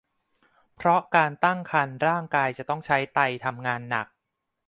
[0.75, 4.07] เพราะการตั้งครรภ์ร่างกายจะต้องใช้ไตทำงานหนัก